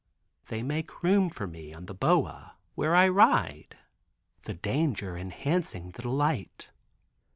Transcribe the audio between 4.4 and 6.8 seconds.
the danger enhancing the delight.